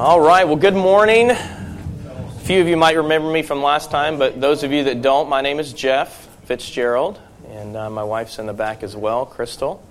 [0.00, 1.30] All right, well, good morning.
[1.30, 5.02] A few of you might remember me from last time, but those of you that
[5.02, 9.26] don't, my name is Jeff Fitzgerald, and uh, my wife's in the back as well,
[9.26, 9.86] Crystal.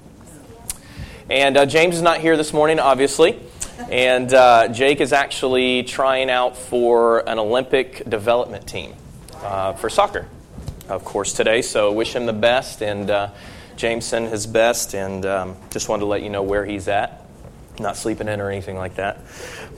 [1.29, 3.39] And uh, James is not here this morning, obviously.
[3.91, 8.95] And uh, Jake is actually trying out for an Olympic development team
[9.43, 10.27] uh, for soccer,
[10.87, 11.61] of course, today.
[11.61, 13.29] So wish him the best, and uh,
[13.75, 17.28] James send his best, and um, just wanted to let you know where he's at.
[17.79, 19.19] Not sleeping in or anything like that.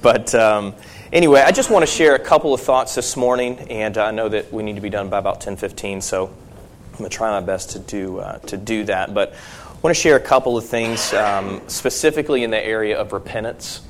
[0.02, 0.76] But um,
[1.14, 4.28] anyway, I just want to share a couple of thoughts this morning, and I know
[4.30, 7.46] that we need to be done by about 10:15, so I'm going to try my
[7.46, 9.14] best to do uh, to do that.
[9.14, 13.14] But I want to share a couple of things, um, specifically in the area of
[13.14, 13.82] repentance,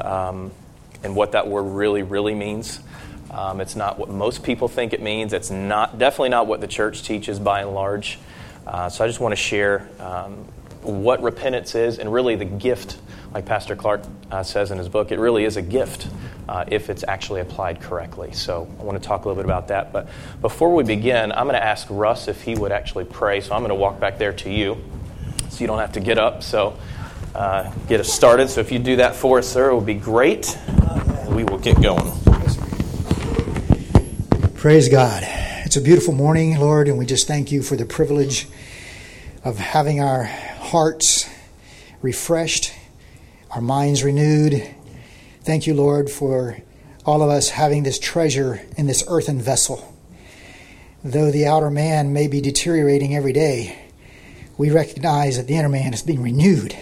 [0.00, 0.52] um,
[1.02, 2.80] and what that word really, really means.
[3.30, 5.32] Um, it's not what most people think it means.
[5.32, 8.18] It's not definitely not what the church teaches by and large.
[8.66, 10.44] Uh, so I just want to share um,
[10.82, 12.98] what repentance is and really the gift
[13.32, 16.08] like Pastor Clark uh, says in his book, it really is a gift
[16.48, 18.32] uh, if it's actually applied correctly.
[18.32, 19.92] So I want to talk a little bit about that.
[19.92, 20.08] But
[20.40, 23.40] before we begin, I'm going to ask Russ if he would actually pray.
[23.40, 24.82] So I'm going to walk back there to you
[25.50, 26.42] so you don't have to get up.
[26.42, 26.78] So
[27.34, 28.48] uh, get us started.
[28.48, 30.58] So if you do that for us, sir, it would be great.
[31.28, 32.10] We will get going.
[34.54, 35.22] Praise God.
[35.64, 38.48] It's a beautiful morning, Lord, and we just thank you for the privilege
[39.44, 41.28] of having our hearts
[42.00, 42.72] refreshed
[43.50, 44.68] our minds renewed.
[45.42, 46.58] Thank you, Lord, for
[47.06, 49.94] all of us having this treasure in this earthen vessel.
[51.02, 53.78] Though the outer man may be deteriorating every day,
[54.58, 56.76] we recognize that the inner man is being renewed.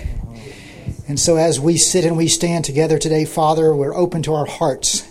[1.09, 4.47] And so, as we sit and we stand together today, Father, we're open to our
[4.47, 5.09] hearts,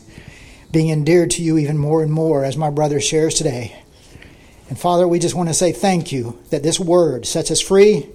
[0.72, 3.82] being endeared to you even more and more, as my brother shares today.
[4.68, 8.10] And Father, we just want to say thank you that this word sets us free,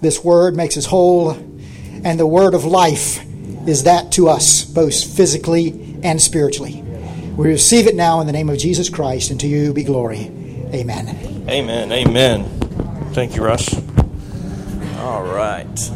[0.00, 1.34] this word makes us whole,
[2.04, 3.20] and the word of life
[3.66, 6.82] is that to us, both physically and spiritually.
[7.36, 10.30] We receive it now in the name of Jesus Christ, and to you be glory.
[10.74, 11.44] Amen.
[11.48, 11.92] Amen.
[11.92, 12.44] Amen.
[13.12, 13.74] Thank you, Russ.
[14.98, 15.90] All right.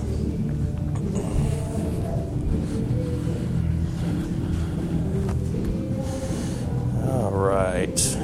[7.05, 8.19] All right.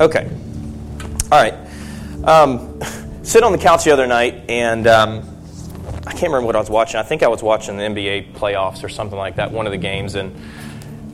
[0.00, 0.30] Okay.
[1.30, 1.54] All right.
[2.24, 2.80] Um,
[3.22, 5.37] sit on the couch the other night, and um,
[6.08, 6.98] I can't remember what I was watching.
[6.98, 9.78] I think I was watching the NBA playoffs or something like that, one of the
[9.78, 10.34] games, and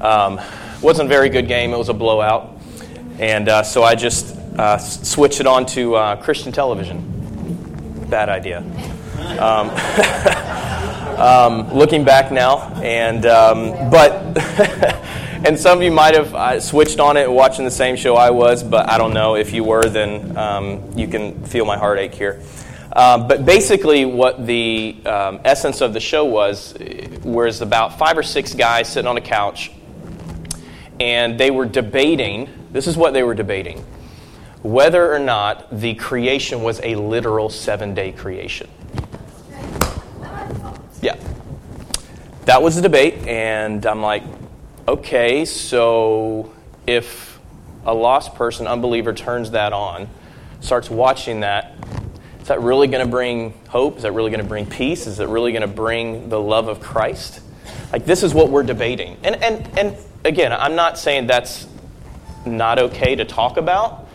[0.01, 0.41] um,
[0.81, 1.73] wasn't a very good game.
[1.73, 2.61] It was a blowout,
[3.19, 8.07] and uh, so I just uh, switched it on to uh, Christian television.
[8.09, 8.59] Bad idea.
[9.41, 9.71] Um,
[11.19, 14.13] um, looking back now, and um, but
[15.45, 18.31] and some of you might have uh, switched on it watching the same show I
[18.31, 19.89] was, but I don't know if you were.
[19.89, 22.41] Then um, you can feel my heartache here.
[22.95, 26.75] Um, but basically, what the um, essence of the show was
[27.25, 29.73] was about five or six guys sitting on a couch,
[31.01, 32.49] and they were debating.
[32.71, 33.79] This is what they were debating:
[34.63, 38.71] whether or not the creation was a literal seven-day creation.
[41.03, 41.17] Yeah,
[42.45, 44.23] that was the debate, and I'm like,
[44.87, 46.53] okay, so
[46.87, 47.41] if
[47.85, 50.09] a lost person, unbeliever, turns that on,
[50.61, 51.75] starts watching that
[52.45, 53.97] is that really going to bring hope?
[53.97, 55.07] Is that really going to bring peace?
[55.07, 57.41] Is it really going to bring the love of Christ?
[57.91, 59.17] Like, this is what we're debating.
[59.23, 59.97] And, and, and
[60.27, 61.67] again, I'm not saying that's
[62.45, 64.07] not okay to talk about,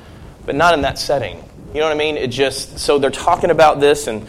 [0.46, 1.44] but not in that setting.
[1.74, 2.18] You know what I mean?
[2.18, 4.28] It just, so they're talking about this, and,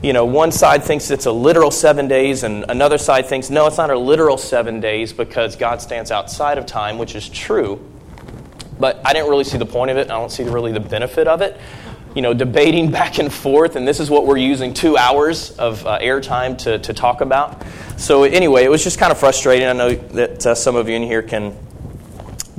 [0.00, 3.66] you know, one side thinks it's a literal seven days, and another side thinks, no,
[3.66, 7.84] it's not a literal seven days because God stands outside of time, which is true.
[8.78, 11.26] But I didn't really see the point of it, I don't see really the benefit
[11.26, 11.60] of it
[12.14, 15.86] you know, debating back and forth, and this is what we're using two hours of
[15.86, 17.64] uh, airtime to, to talk about.
[17.96, 19.66] So, anyway, it was just kind of frustrating.
[19.66, 21.56] I know that uh, some of you in here can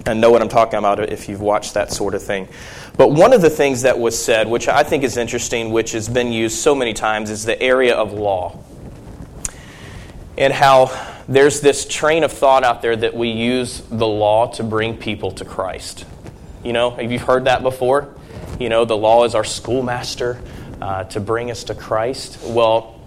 [0.06, 2.48] and know what I'm talking about if you've watched that sort of thing.
[2.98, 6.10] But one of the things that was said, which I think is interesting, which has
[6.10, 8.58] been used so many times, is the area of law.
[10.38, 10.90] And how
[11.28, 15.32] there's this train of thought out there that we use the law to bring people
[15.32, 16.06] to Christ.
[16.64, 18.14] You know, have you heard that before?
[18.62, 20.40] You know, the law is our schoolmaster
[20.80, 22.40] uh, to bring us to Christ.
[22.44, 23.02] Well,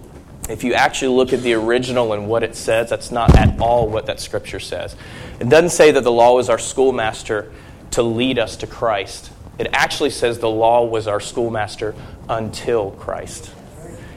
[0.49, 3.89] if you actually look at the original and what it says, that's not at all
[3.89, 4.97] what that scripture says.
[5.39, 7.53] It doesn't say that the law is our schoolmaster
[7.93, 9.31] to lead us to Christ.
[9.57, 11.95] It actually says the law was our schoolmaster
[12.29, 13.55] until Christ.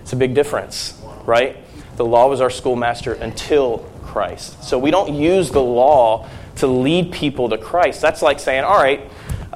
[0.02, 1.58] It's a big difference, right?
[1.98, 4.64] The law was our schoolmaster until Christ.
[4.64, 8.02] So we don't use the law to lead people to Christ.
[8.02, 9.02] That's like saying, all right,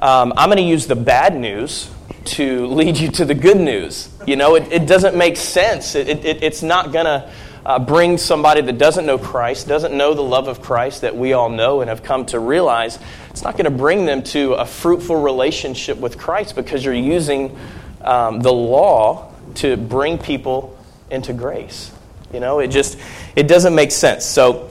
[0.02, 1.88] um, I'm going to use the bad news
[2.24, 4.08] to lead you to the good news.
[4.26, 5.94] You know, it, it doesn't make sense.
[5.94, 7.30] It, it, it's not going to
[7.64, 11.34] uh, bring somebody that doesn't know Christ, doesn't know the love of Christ that we
[11.34, 12.98] all know and have come to realize,
[13.30, 17.56] it's not going to bring them to a fruitful relationship with Christ because you're using
[18.00, 20.76] um, the law to bring people
[21.12, 21.92] into grace.
[22.32, 22.98] You know, it just
[23.36, 24.24] it doesn't make sense.
[24.24, 24.68] So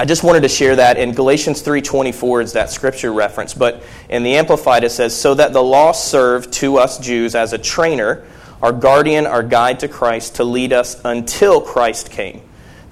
[0.00, 4.22] I just wanted to share that in Galatians 3:24 is that scripture reference, but in
[4.22, 8.22] the amplified it says so that the law served to us Jews as a trainer,
[8.62, 12.42] our guardian, our guide to Christ to lead us until Christ came,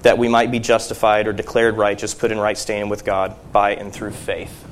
[0.01, 3.75] that we might be justified or declared righteous, put in right standing with God by
[3.75, 4.65] and through faith.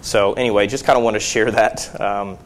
[0.00, 2.38] So anyway, just kind of want to share that um,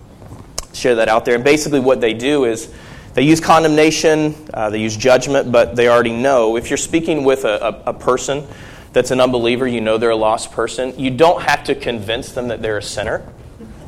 [0.73, 1.37] share that out there.
[1.37, 2.69] And basically what they do is
[3.15, 6.57] they use condemnation, uh, they use judgment, but they already know.
[6.57, 8.47] If you're speaking with a, a, a, person
[8.93, 12.49] that's an unbeliever, you know they're a lost person, you don't have to convince them
[12.49, 13.25] that they're a sinner.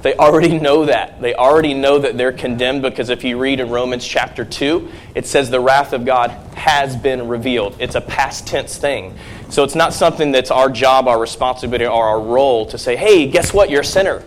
[0.03, 1.23] They already know that.
[1.23, 5.27] They already know that they're condemned because if you read in Romans chapter 2, it
[5.27, 7.77] says the wrath of God has been revealed.
[7.79, 9.17] It's a past tense thing.
[9.49, 13.29] So it's not something that's our job, our responsibility, or our role to say, hey,
[13.29, 13.71] guess what?
[13.71, 14.25] You're a sinner.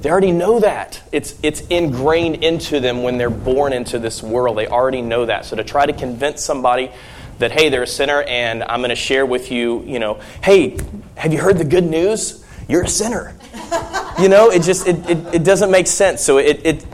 [0.00, 1.02] They already know that.
[1.12, 4.56] It's, it's ingrained into them when they're born into this world.
[4.56, 5.44] They already know that.
[5.44, 6.92] So to try to convince somebody
[7.40, 10.78] that, hey, they're a sinner and I'm going to share with you, you know, hey,
[11.16, 12.44] have you heard the good news?
[12.68, 13.36] You're a sinner.
[14.20, 16.22] you know, it just, it, it, it doesn't make sense.
[16.22, 16.86] So it, it,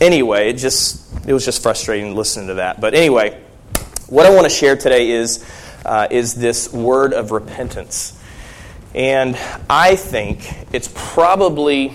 [0.00, 2.80] anyway, it just, it was just frustrating listening to that.
[2.80, 3.40] But anyway,
[4.08, 5.44] what I want to share today is,
[5.84, 8.18] uh, is this word of repentance.
[8.94, 9.36] And
[9.68, 11.94] I think it's probably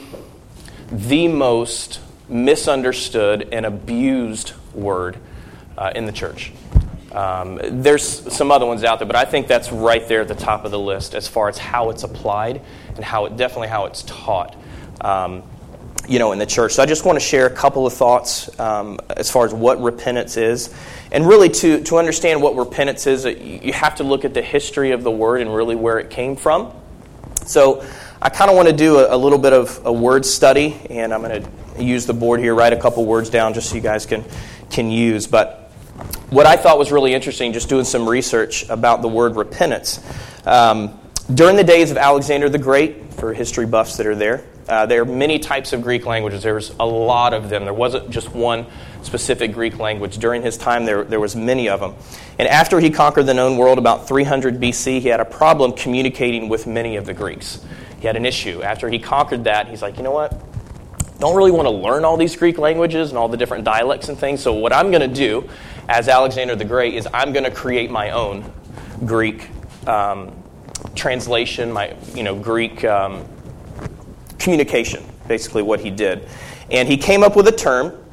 [0.91, 1.99] the most
[2.29, 5.17] misunderstood and abused word
[5.77, 6.51] uh, in the church.
[7.13, 10.35] Um, there's some other ones out there, but I think that's right there at the
[10.35, 12.61] top of the list as far as how it's applied
[12.95, 14.55] and how it definitely how it's taught.
[15.01, 15.43] Um,
[16.07, 16.73] you know, in the church.
[16.73, 19.81] So I just want to share a couple of thoughts um, as far as what
[19.81, 20.73] repentance is.
[21.11, 24.91] And really, to, to understand what repentance is, you have to look at the history
[24.91, 26.73] of the word and really where it came from.
[27.45, 27.85] So
[28.21, 31.13] I kind of want to do a, a, little bit of a word study, and
[31.13, 33.81] I'm going to use the board here, write a couple words down just so you
[33.81, 34.25] guys can,
[34.69, 35.27] can use.
[35.27, 35.62] But
[36.29, 39.99] what I thought was really interesting, just doing some research about the word repentance.
[40.45, 40.99] Um,
[41.33, 45.01] during the days of Alexander the Great, for history buffs that are there, uh, there
[45.01, 46.43] are many types of Greek languages.
[46.43, 47.65] There was a lot of them.
[47.65, 48.65] There wasn't just one
[49.01, 50.17] specific Greek language.
[50.17, 51.95] During his time, there, there was many of them.
[52.39, 56.49] And after he conquered the known world about 300 BC, he had a problem communicating
[56.49, 57.63] with many of the Greeks
[58.03, 58.61] he had an issue.
[58.61, 60.37] After he conquered that, he's like, you know what?
[61.23, 64.17] Don't really want to learn all these Greek languages and all the different dialects and
[64.17, 64.41] things.
[64.41, 65.49] So, what I'm going to do
[65.87, 68.51] as Alexander the Great is I'm going to create my own
[69.05, 69.49] Greek
[69.87, 70.33] um,
[70.95, 73.25] translation, my you know Greek um,
[74.37, 75.01] communication.
[75.29, 76.27] Basically, what he did,
[76.69, 78.03] and he came up with a term,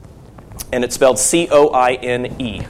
[0.73, 2.63] and it's spelled C O I N E,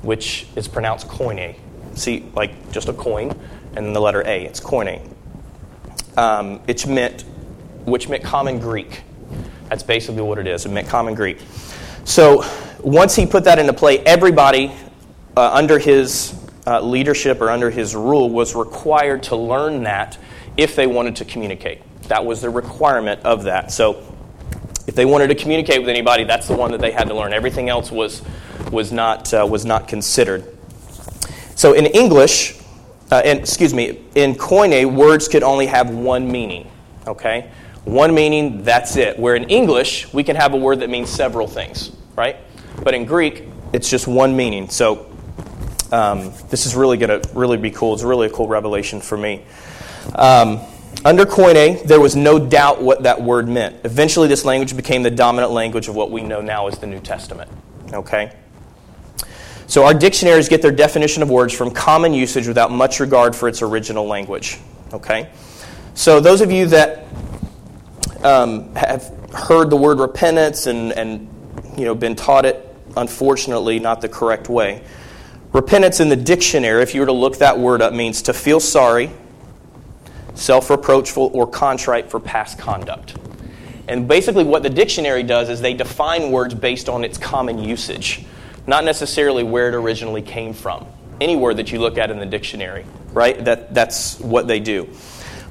[0.00, 1.54] which is pronounced koine.
[1.94, 3.38] See, like just a coin,
[3.76, 4.46] and then the letter A.
[4.46, 5.06] It's koine
[6.16, 7.22] um, it's meant,
[7.84, 9.02] which meant common Greek.
[9.68, 10.66] That's basically what it is.
[10.66, 11.38] It meant common Greek.
[12.04, 12.44] So
[12.80, 14.72] once he put that into play, everybody
[15.36, 16.34] uh, under his
[16.66, 20.18] uh, leadership or under his rule was required to learn that
[20.56, 21.82] if they wanted to communicate.
[22.04, 23.70] That was the requirement of that.
[23.70, 24.02] So
[24.86, 27.32] if they wanted to communicate with anybody, that's the one that they had to learn.
[27.32, 28.22] Everything else was,
[28.72, 30.44] was, not, uh, was not considered.
[31.54, 32.58] So in English,
[33.10, 36.70] uh, excuse me, in Koine, words could only have one meaning.
[37.06, 37.50] Okay?
[37.84, 39.18] One meaning, that's it.
[39.18, 42.36] Where in English, we can have a word that means several things, right?
[42.82, 44.68] But in Greek, it's just one meaning.
[44.68, 45.06] So
[45.90, 47.94] um, this is really going to really be cool.
[47.94, 49.44] It's really a cool revelation for me.
[50.14, 50.60] Um,
[51.04, 53.76] under Koine, there was no doubt what that word meant.
[53.84, 57.00] Eventually, this language became the dominant language of what we know now as the New
[57.00, 57.50] Testament.
[57.92, 58.32] Okay?
[59.66, 63.48] So our dictionaries get their definition of words from common usage without much regard for
[63.48, 64.58] its original language.
[64.92, 65.30] Okay?
[65.94, 67.04] So those of you that
[68.22, 71.28] um, have heard the word repentance and, and
[71.76, 72.64] you know, been taught it,
[72.96, 74.82] unfortunately, not the correct way.
[75.52, 78.60] Repentance in the dictionary, if you were to look that word up, means to feel
[78.60, 79.10] sorry,
[80.34, 83.16] self reproachful, or contrite for past conduct.
[83.86, 88.26] And basically, what the dictionary does is they define words based on its common usage
[88.68, 90.86] not necessarily where it originally came from.
[91.22, 92.84] Any word that you look at in the dictionary,
[93.14, 93.42] right?
[93.46, 94.90] That, that's what they do.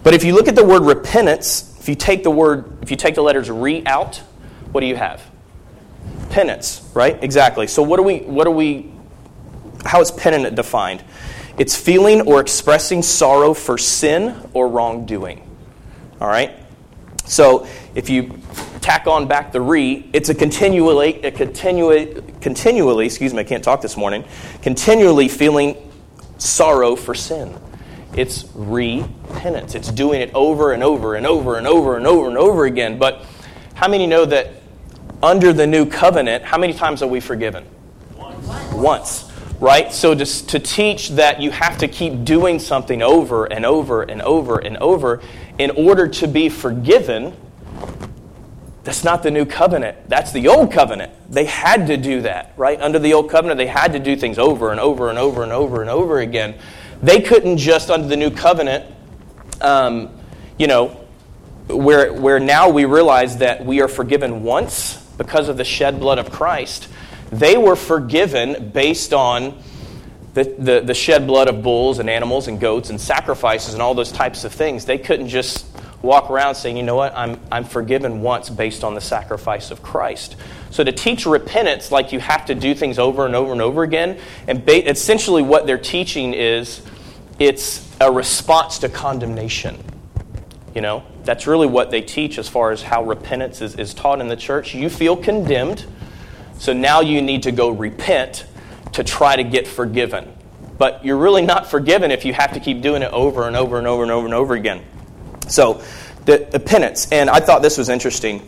[0.03, 2.97] But if you look at the word repentance, if you take the word, if you
[2.97, 4.17] take the letters re out,
[4.73, 5.23] what do you have?
[6.29, 7.17] Penance, right?
[7.23, 7.65] Exactly.
[7.65, 8.91] So what do we, what do we,
[9.85, 11.01] how is penitent defined?
[11.57, 15.49] It's feeling or expressing sorrow for sin or wrongdoing.
[16.19, 16.51] All right?
[17.23, 17.65] So
[17.95, 18.37] if you
[18.81, 23.63] tack on back the re, it's a continually, a continually, continually, excuse me, I can't
[23.63, 24.25] talk this morning,
[24.61, 25.77] continually feeling
[26.37, 27.57] sorrow for sin.
[28.17, 29.75] It's repentance.
[29.75, 32.97] It's doing it over and over and over and over and over and over again.
[32.97, 33.23] But
[33.75, 34.53] how many know that
[35.23, 37.65] under the new covenant, how many times are we forgiven?
[38.15, 38.73] Once.
[38.73, 39.27] Once
[39.59, 39.91] right?
[39.91, 44.21] So to, to teach that you have to keep doing something over and over and
[44.21, 45.21] over and over
[45.57, 47.35] in order to be forgiven,
[48.83, 50.09] that's not the new covenant.
[50.09, 51.11] That's the old covenant.
[51.29, 52.79] They had to do that, right?
[52.79, 55.51] Under the old covenant, they had to do things over and over and over and
[55.51, 56.55] over and over again.
[57.01, 58.85] They couldn't just, under the new covenant,
[59.61, 60.17] um,
[60.57, 60.99] you know,
[61.67, 66.17] where, where now we realize that we are forgiven once because of the shed blood
[66.19, 66.87] of Christ
[67.31, 69.61] they were forgiven based on
[70.33, 73.95] the, the, the, shed blood of bulls and animals and goats and sacrifices and all
[73.95, 74.85] those types of things.
[74.85, 75.65] They couldn't just
[76.01, 79.81] walk around saying, you know what, I'm, I'm forgiven once based on the sacrifice of
[79.81, 80.35] Christ.
[80.69, 83.83] So to teach repentance like you have to do things over and over and over
[83.83, 86.81] again, and ba- essentially what they're teaching is
[87.39, 89.77] it's a response to condemnation.
[90.75, 94.21] You know, that's really what they teach as far as how repentance is, is taught
[94.21, 94.75] in the church.
[94.75, 95.85] You feel condemned
[96.59, 98.45] so now you need to go repent
[98.93, 100.33] to try to get forgiven.
[100.77, 103.77] But you're really not forgiven if you have to keep doing it over and over
[103.77, 104.83] and over and over and over again.
[105.47, 105.81] So,
[106.25, 107.11] the, the penance.
[107.11, 108.47] And I thought this was interesting.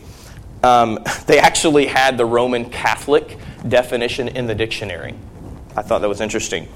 [0.62, 5.14] Um, they actually had the Roman Catholic definition in the dictionary.
[5.76, 6.68] I thought that was interesting.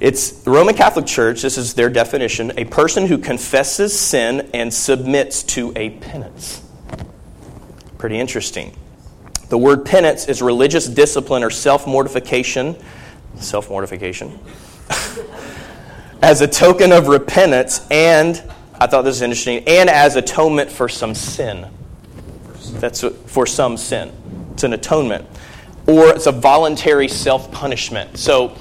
[0.00, 4.74] It's the Roman Catholic Church, this is their definition a person who confesses sin and
[4.74, 6.60] submits to a penance.
[7.98, 8.76] Pretty interesting.
[9.48, 12.76] The word penance is religious discipline or self mortification.
[13.36, 14.40] Self mortification.
[16.22, 18.42] as a token of repentance, and
[18.82, 21.68] I thought this was interesting, and as atonement for some sin.
[22.80, 24.10] That's for some sin.
[24.54, 25.24] It's an atonement.
[25.86, 28.18] Or it's a voluntary self punishment.
[28.18, 28.56] So,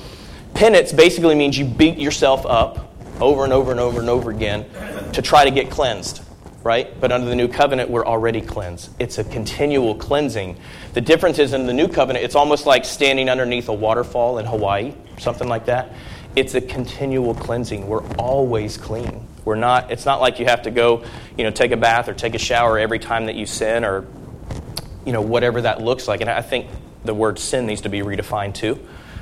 [0.53, 4.67] penance basically means you beat yourself up over and over and over and over again
[5.13, 6.21] to try to get cleansed
[6.63, 7.01] right?
[7.01, 8.91] But under the new covenant, we're already cleansed.
[8.99, 10.59] It's a continual cleansing.
[10.93, 14.45] The difference is in the new covenant, it's almost like standing underneath a waterfall in
[14.45, 15.91] Hawaii, something like that.
[16.35, 17.87] It's a continual cleansing.
[17.87, 19.27] We're always clean.
[19.45, 21.03] We're not, it's not like you have to go,
[21.37, 24.05] you know, take a bath or take a shower every time that you sin or,
[25.05, 26.21] you know, whatever that looks like.
[26.21, 26.67] And I think
[27.03, 28.79] the word sin needs to be redefined too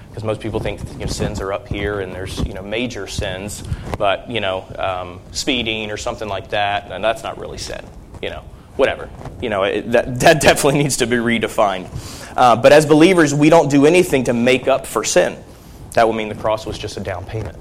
[0.09, 3.07] because most people think you know, sins are up here and there's you know major
[3.07, 3.63] sins,
[3.97, 7.85] but you know um, speeding or something like that, and that's not really sin.
[8.21, 8.43] You know,
[8.75, 9.09] whatever.
[9.41, 11.87] You know, it, that that definitely needs to be redefined.
[12.35, 15.41] Uh, but as believers, we don't do anything to make up for sin.
[15.93, 17.57] That would mean the cross was just a down payment.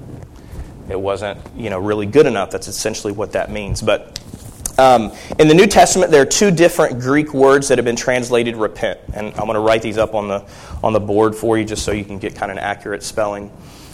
[0.89, 2.51] It wasn't you know really good enough.
[2.51, 3.81] That's essentially what that means.
[3.81, 4.19] But
[4.79, 8.55] um, in the New Testament, there are two different Greek words that have been translated
[8.55, 8.97] repent.
[9.13, 10.45] And I'm going to write these up on the,
[10.81, 13.51] on the board for you just so you can get kind of an accurate spelling.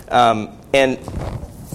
[0.09, 0.99] Um, and,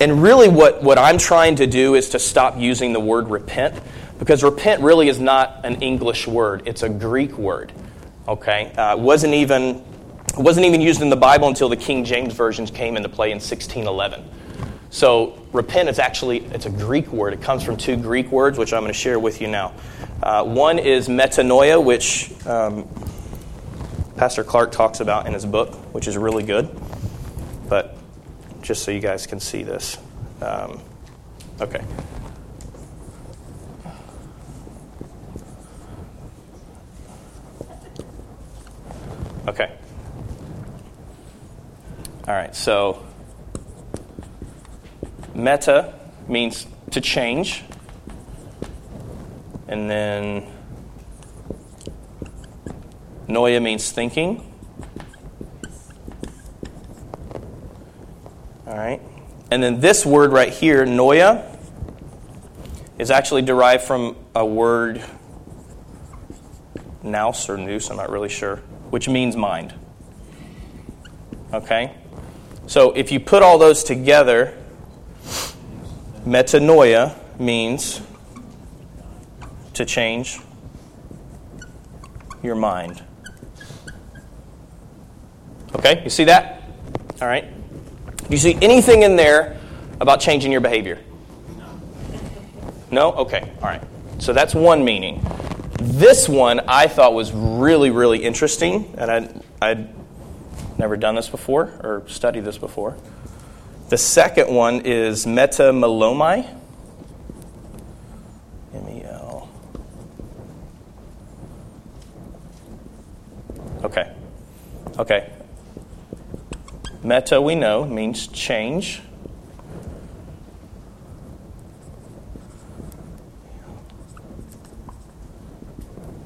[0.01, 3.83] and really, what, what I'm trying to do is to stop using the word repent
[4.21, 7.73] because repent really is not an English word, it's a Greek word.
[8.29, 8.73] Okay?
[8.75, 9.83] Uh, wasn't even,
[10.37, 13.39] wasn't even used in the Bible until the King James versions came into play in
[13.39, 14.23] 1611.
[14.91, 17.33] So repent is actually it's a Greek word.
[17.33, 19.73] It comes from two Greek words, which I'm going to share with you now.
[20.23, 22.89] Uh, one is metanoia, which um,
[24.17, 26.69] Pastor Clark talks about in his book, which is really good.
[27.69, 27.97] But
[28.63, 29.97] just so you guys can see this,
[30.43, 30.81] um,
[31.61, 31.85] okay.
[39.49, 39.73] Okay.
[42.29, 43.05] All right, so
[45.43, 45.95] Meta
[46.29, 47.63] means to change.
[49.69, 50.47] And then
[53.29, 54.45] Noia means thinking.
[58.67, 59.01] All right.
[59.51, 61.47] And then this word right here, Noia,
[62.99, 65.03] is actually derived from a word,
[67.03, 68.57] nous or nous, I'm not really sure,
[68.91, 69.75] which means mind.
[71.53, 71.95] Okay?
[72.67, 74.57] So if you put all those together,
[76.31, 78.01] Metanoia means
[79.75, 80.39] to change
[82.41, 83.03] your mind.
[85.75, 86.63] Okay, you see that?
[87.21, 87.51] All right.
[88.17, 89.59] Do you see anything in there
[90.01, 91.01] about changing your behavior?
[92.93, 93.11] No?
[93.15, 93.83] Okay, all right.
[94.19, 95.27] So that's one meaning.
[95.81, 101.73] This one I thought was really, really interesting, and I'd, I'd never done this before
[101.83, 102.97] or studied this before.
[103.91, 106.47] The second one is metamelomai.
[108.73, 109.49] M-E-L.
[113.83, 114.13] Okay.
[114.97, 115.33] Okay.
[117.03, 119.03] Meta, we know, means change.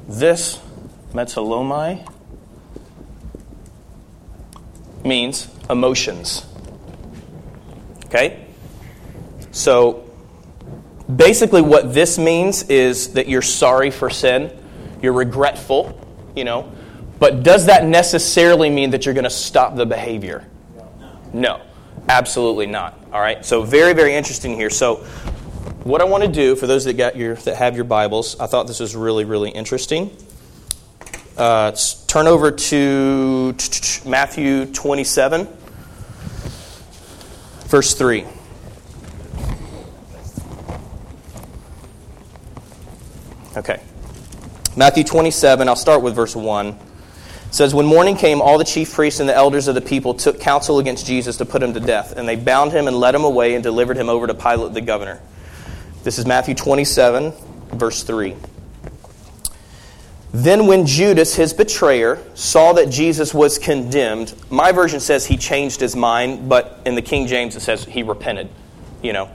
[0.06, 0.60] This,
[1.14, 2.06] metalomai,
[5.02, 6.44] means emotions.
[8.14, 8.46] Okay?
[9.50, 10.08] So,
[11.14, 14.56] basically, what this means is that you're sorry for sin,
[15.02, 16.00] you're regretful,
[16.36, 16.72] you know,
[17.18, 20.46] but does that necessarily mean that you're going to stop the behavior?
[21.32, 21.60] No,
[22.08, 22.98] absolutely not.
[23.12, 24.70] All right, so very, very interesting here.
[24.70, 24.96] So,
[25.82, 28.46] what I want to do for those that got your that have your Bibles, I
[28.46, 30.16] thought this was really, really interesting.
[31.36, 31.72] Uh,
[32.06, 33.54] turn over to
[34.06, 35.48] Matthew 27,
[37.74, 38.24] verse 3.
[43.56, 43.80] Okay.
[44.76, 46.68] Matthew 27, I'll start with verse 1.
[46.68, 46.76] It
[47.50, 50.38] says, When morning came, all the chief priests and the elders of the people took
[50.38, 52.16] counsel against Jesus to put him to death.
[52.16, 54.80] And they bound him and led him away and delivered him over to Pilate the
[54.80, 55.20] governor.
[56.04, 57.32] This is Matthew 27,
[57.72, 58.36] verse 3.
[60.34, 65.78] Then, when Judas, his betrayer, saw that Jesus was condemned, my version says he changed
[65.78, 68.48] his mind, but in the King James it says he repented,
[69.00, 69.30] you know,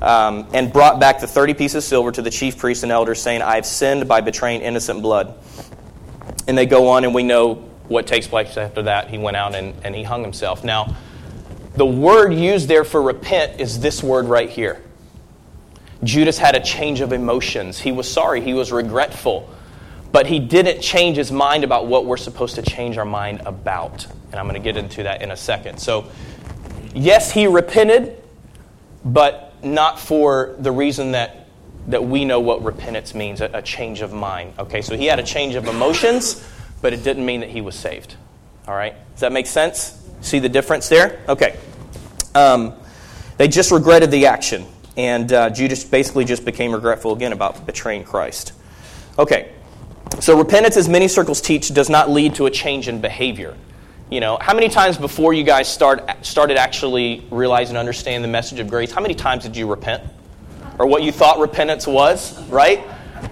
[0.00, 3.20] um, and brought back the 30 pieces of silver to the chief priests and elders,
[3.20, 5.34] saying, I have sinned by betraying innocent blood.
[6.46, 7.56] And they go on, and we know
[7.88, 9.10] what takes place after that.
[9.10, 10.62] He went out and, and he hung himself.
[10.62, 10.94] Now,
[11.74, 14.80] the word used there for repent is this word right here.
[16.04, 17.80] Judas had a change of emotions.
[17.80, 19.52] He was sorry, he was regretful
[20.14, 24.06] but he didn't change his mind about what we're supposed to change our mind about.
[24.30, 25.80] And I'm going to get into that in a second.
[25.80, 26.08] So,
[26.94, 28.22] yes, he repented,
[29.04, 31.48] but not for the reason that,
[31.88, 34.52] that we know what repentance means a, a change of mind.
[34.56, 36.48] Okay, so he had a change of emotions,
[36.80, 38.14] but it didn't mean that he was saved.
[38.68, 40.00] All right, does that make sense?
[40.20, 41.24] See the difference there?
[41.28, 41.58] Okay.
[42.36, 42.74] Um,
[43.36, 44.64] they just regretted the action,
[44.96, 48.52] and uh, Judas basically just became regretful again about betraying Christ.
[49.18, 49.50] Okay,
[50.20, 53.56] so repentance, as many circles teach, does not lead to a change in behavior.
[54.10, 58.28] You know, how many times before you guys start, started actually realizing and understanding the
[58.28, 60.02] message of grace, how many times did you repent?
[60.78, 62.84] Or what you thought repentance was, right?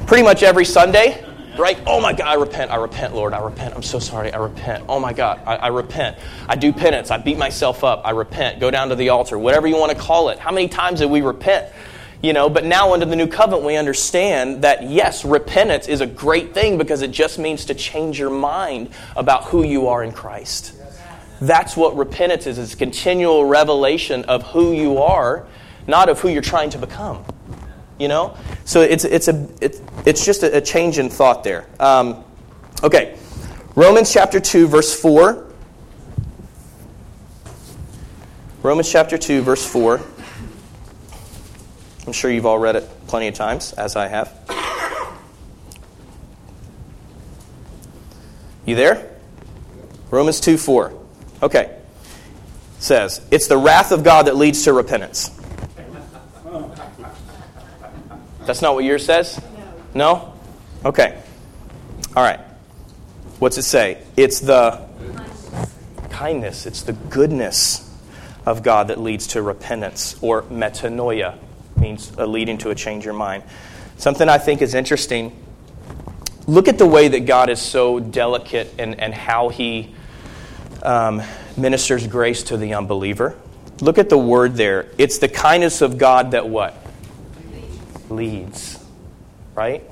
[0.07, 1.25] Pretty much every Sunday,
[1.59, 1.79] right?
[1.87, 4.85] Oh my God, I repent, I repent, Lord, I repent, I'm so sorry, I repent.
[4.88, 6.16] Oh my God, I, I repent.
[6.49, 9.66] I do penance, I beat myself up, I repent, go down to the altar, whatever
[9.66, 10.38] you want to call it.
[10.38, 11.73] How many times did we repent?
[12.22, 16.06] You know, but now under the new covenant, we understand that yes, repentance is a
[16.06, 20.12] great thing because it just means to change your mind about who you are in
[20.12, 20.74] Christ.
[21.40, 22.58] That's what repentance is.
[22.58, 25.44] It's continual revelation of who you are,
[25.88, 27.24] not of who you're trying to become.
[27.98, 28.37] You know?
[28.64, 31.66] So it's, it's, a, it's, it's just a, a change in thought there.
[31.80, 32.22] Um,
[32.85, 33.18] okay.
[33.74, 35.48] Romans chapter 2, verse 4.
[38.62, 40.00] Romans chapter 2, verse 4.
[42.07, 44.33] I'm sure you've all read it plenty of times, as I have.
[48.65, 49.11] You there?
[50.11, 50.93] Romans 2 4.
[51.43, 51.65] Okay.
[51.65, 55.31] It says, It's the wrath of God that leads to repentance.
[58.47, 59.41] That's not what yours says?
[59.95, 60.35] No?
[60.85, 61.21] Okay.
[62.17, 62.41] All right.
[63.38, 64.03] What's it say?
[64.17, 64.88] It's the
[66.11, 67.88] kindness, it's the goodness
[68.45, 71.38] of God that leads to repentance or metanoia
[71.83, 73.42] means uh, leading to a change your mind.
[73.99, 75.37] Something I think is interesting.
[76.47, 79.95] Look at the way that God is so delicate and, and how he
[80.83, 81.23] um,
[81.57, 83.37] ministers grace to the unbeliever.
[83.81, 84.88] Look at the word there.
[84.97, 86.75] It's the kindness of God that what?
[88.09, 88.79] Leads.
[89.55, 89.83] Right?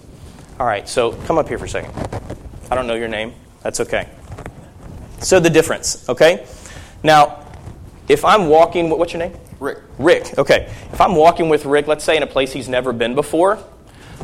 [0.58, 1.92] All right, so come up here for a second.
[2.70, 3.32] I don't know your name.
[3.62, 4.08] That's okay.
[5.20, 6.46] So the difference, okay?
[7.02, 7.46] Now,
[8.08, 9.36] if I'm walking, what's your name?
[9.60, 9.78] Rick.
[9.98, 10.72] Rick, okay.
[10.92, 13.62] If I'm walking with Rick, let's say in a place he's never been before,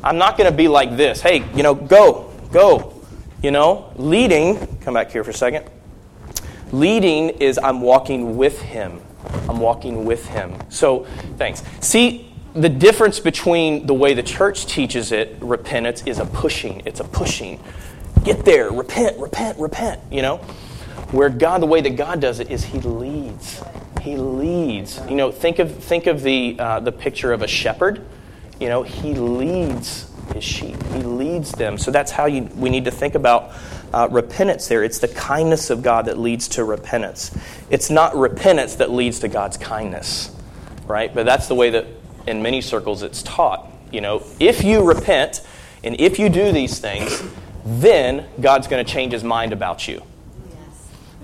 [0.03, 1.21] I'm not going to be like this.
[1.21, 2.95] Hey, you know, go, go.
[3.43, 5.69] You know, leading, come back here for a second.
[6.73, 9.01] Leading is I'm walking with him.
[9.49, 10.55] I'm walking with him.
[10.71, 11.63] So, thanks.
[11.81, 16.83] See, the difference between the way the church teaches it, repentance, is a pushing.
[16.87, 17.63] It's a pushing.
[18.25, 20.41] Get there, repent, repent, repent, you know?
[21.13, 23.63] Where God, the way that God does it is He leads.
[24.03, 25.01] He leads.
[25.09, 28.05] You know, think of think of the uh, the picture of a shepherd.
[28.61, 30.83] You know, he leads his sheep.
[30.95, 31.77] He leads them.
[31.77, 33.53] So that's how you, we need to think about
[33.93, 34.69] uh, repentance.
[34.69, 37.37] There, it's the kindness of God that leads to repentance.
[37.69, 40.35] It's not repentance that leads to God's kindness,
[40.87, 41.15] right?
[41.15, 41.87] But that's the way that
[42.27, 43.71] in many circles it's taught.
[43.93, 45.43] You know, if you repent
[45.85, 47.23] and if you do these things,
[47.65, 50.03] then God's going to change His mind about you.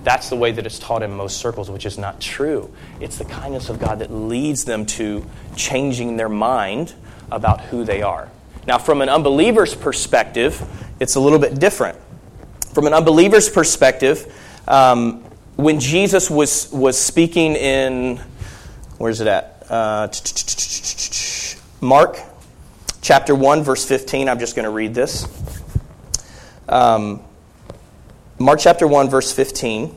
[0.04, 2.72] That's the way that it's taught in most circles, which is not true.
[3.00, 6.94] It's the kindness of God that leads them to changing their mind
[7.30, 8.28] about who they are.
[8.66, 10.60] Now, from an unbeliever's perspective,
[11.00, 11.98] it's a little bit different.
[12.72, 14.32] From an unbeliever's perspective,
[14.66, 15.22] um,
[15.56, 18.18] when Jesus was, was speaking in,
[18.98, 19.66] where's it at?
[19.68, 20.08] Uh,
[21.80, 22.18] Mark
[23.00, 24.28] chapter 1, verse 15.
[24.28, 25.26] I'm just going to read this.
[26.68, 27.22] Um,
[28.42, 29.94] Mark chapter 1, verse 15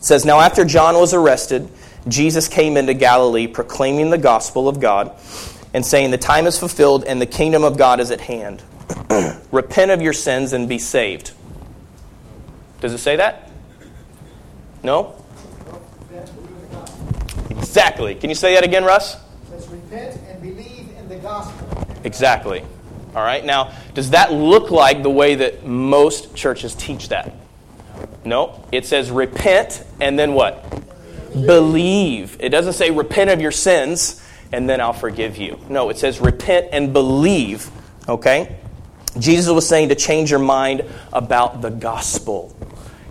[0.00, 1.70] says, Now after John was arrested,
[2.06, 5.16] Jesus came into Galilee proclaiming the gospel of God
[5.72, 8.62] and saying, The time is fulfilled and the kingdom of God is at hand.
[9.50, 11.32] Repent of your sins and be saved.
[12.80, 13.50] Does it say that?
[14.82, 15.14] No?
[17.48, 18.14] Exactly.
[18.16, 19.14] Can you say that again, Russ?
[19.14, 21.86] It says, Repent and believe in the gospel.
[22.04, 22.62] Exactly.
[23.14, 23.44] All right.
[23.44, 27.32] Now, does that look like the way that most churches teach that?
[28.24, 28.64] No.
[28.72, 30.82] It says repent and then what?
[31.32, 32.36] Believe.
[32.40, 34.20] It doesn't say repent of your sins
[34.52, 35.58] and then I'll forgive you.
[35.68, 37.70] No, it says repent and believe.
[38.08, 38.56] Okay?
[39.18, 42.54] Jesus was saying to change your mind about the gospel.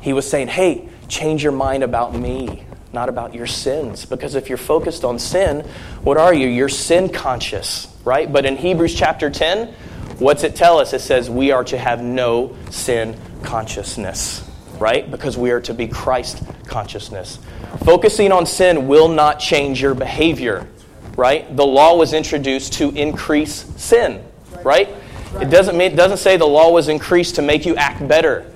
[0.01, 4.05] He was saying, hey, change your mind about me, not about your sins.
[4.05, 5.61] Because if you're focused on sin,
[6.01, 6.47] what are you?
[6.47, 8.31] You're sin conscious, right?
[8.31, 9.73] But in Hebrews chapter 10,
[10.19, 10.93] What's it tell us?
[10.93, 14.49] It says we are to have no sin consciousness,
[14.80, 15.10] right?
[15.10, 17.39] Because we are to be Christ consciousness.
[17.84, 20.67] Focusing on sin will not change your behavior,
[21.17, 21.56] right?
[21.56, 24.23] The law was introduced to increase sin,
[24.63, 24.89] right?
[25.41, 28.52] It doesn't mean it doesn't say the law was increased to make you act better.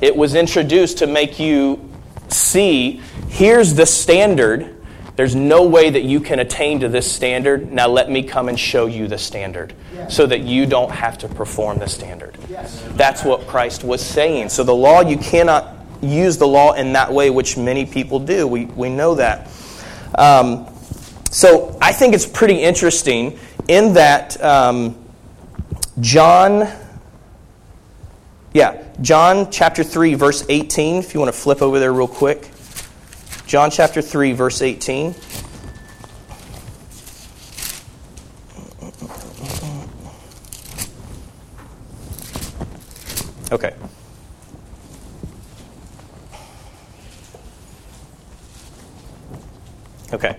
[0.00, 1.90] It was introduced to make you
[2.28, 4.75] see here's the standard
[5.16, 7.72] there's no way that you can attain to this standard.
[7.72, 10.14] Now let me come and show you the standard yes.
[10.14, 12.36] so that you don't have to perform the standard.
[12.50, 12.84] Yes.
[12.92, 14.50] That's what Christ was saying.
[14.50, 18.46] So the law, you cannot use the law in that way, which many people do.
[18.46, 19.50] We, we know that.
[20.14, 20.68] Um,
[21.30, 25.02] so I think it's pretty interesting in that um,
[26.00, 26.68] John,
[28.52, 32.50] yeah, John chapter 3, verse 18, if you want to flip over there real quick.
[33.46, 35.14] John chapter 3, verse 18.
[43.52, 43.72] Okay.
[50.12, 50.36] Okay.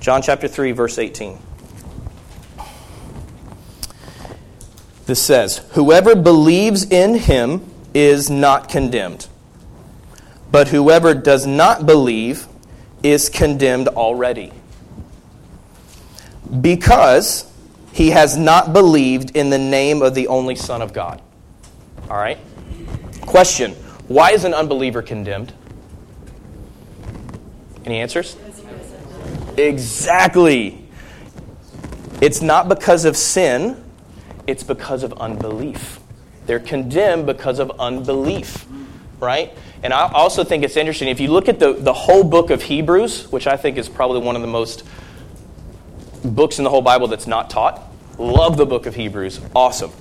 [0.00, 1.38] John chapter 3, verse 18.
[5.06, 9.28] This says, Whoever believes in him is not condemned
[10.50, 12.46] but whoever does not believe
[13.02, 14.52] is condemned already.
[16.60, 17.50] Because
[17.92, 21.20] he has not believed in the name of the only Son of God.
[22.10, 22.38] All right?
[23.22, 23.72] Question
[24.08, 25.52] Why is an unbeliever condemned?
[27.84, 28.36] Any answers?
[29.56, 30.86] Exactly.
[32.20, 33.82] It's not because of sin,
[34.46, 36.00] it's because of unbelief.
[36.46, 38.66] They're condemned because of unbelief,
[39.20, 39.52] right?
[39.86, 42.60] And I also think it's interesting, if you look at the, the whole book of
[42.60, 44.82] Hebrews, which I think is probably one of the most
[46.24, 47.80] books in the whole Bible that's not taught,
[48.18, 49.40] love the book of Hebrews.
[49.54, 49.92] Awesome.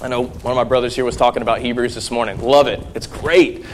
[0.00, 2.40] I know one of my brothers here was talking about Hebrews this morning.
[2.40, 2.80] Love it.
[2.94, 3.66] It's great.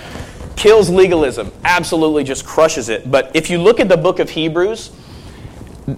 [0.57, 1.53] Kills legalism.
[1.63, 3.11] Absolutely just crushes it.
[3.11, 4.93] But if you look at the book of Hebrews,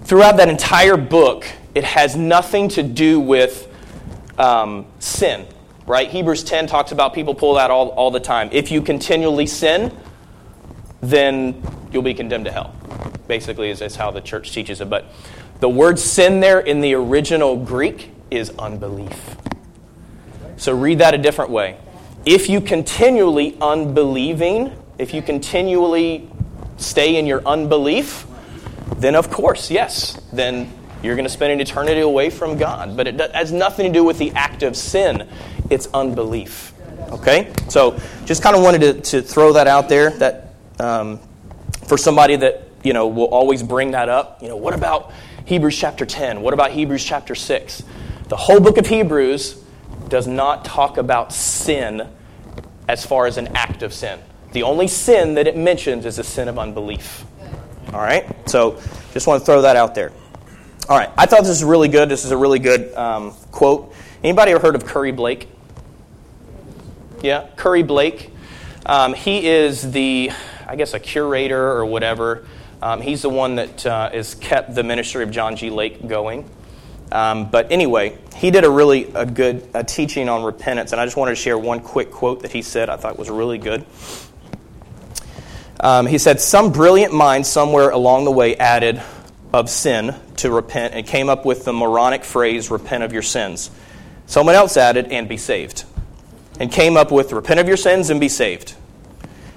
[0.03, 3.73] throughout that entire book, it has nothing to do with
[4.37, 5.47] um, sin
[5.87, 6.09] right?
[6.09, 8.49] Hebrews 10 talks about people pull that all, all the time.
[8.51, 9.97] If you continually sin,
[11.01, 12.75] then you'll be condemned to hell.
[13.27, 14.89] Basically, is, is how the church teaches it.
[14.89, 15.05] But
[15.59, 19.37] the word sin there in the original Greek is unbelief.
[20.57, 21.77] So read that a different way.
[22.25, 26.29] If you continually unbelieving, if you continually
[26.77, 28.25] stay in your unbelief,
[28.97, 30.71] then of course, yes, then
[31.03, 32.97] you're going to spend an eternity away from God.
[32.97, 35.29] But it has nothing to do with the act of sin
[35.69, 36.73] it's unbelief.
[37.11, 37.51] Okay?
[37.69, 41.19] So just kind of wanted to, to throw that out there that um,
[41.87, 44.41] for somebody that, you know, will always bring that up.
[44.41, 45.11] You know, what about
[45.45, 46.41] Hebrews chapter 10?
[46.41, 47.83] What about Hebrews chapter 6?
[48.27, 49.63] The whole book of Hebrews
[50.09, 52.07] does not talk about sin
[52.87, 54.19] as far as an act of sin.
[54.51, 57.25] The only sin that it mentions is a sin of unbelief.
[57.93, 58.25] All right?
[58.49, 58.81] So
[59.13, 60.11] just want to throw that out there.
[60.89, 61.09] All right.
[61.17, 62.07] I thought this was really good.
[62.07, 63.93] This is a really good um, quote.
[64.23, 65.49] Anybody ever heard of Curry Blake?
[67.21, 68.31] Yeah, Curry Blake.
[68.85, 70.31] Um, he is the,
[70.67, 72.45] I guess, a curator or whatever.
[72.81, 75.71] Um, he's the one that uh, has kept the ministry of John G.
[75.71, 76.47] Lake going.
[77.11, 81.05] Um, but anyway, he did a really a good a teaching on repentance, and I
[81.05, 83.83] just wanted to share one quick quote that he said I thought was really good.
[85.79, 89.01] Um, he said, Some brilliant mind somewhere along the way added
[89.53, 93.71] of sin to repent and came up with the moronic phrase, repent of your sins.
[94.27, 95.85] Someone else added, and be saved.
[96.59, 98.75] And came up with, repent of your sins and be saved.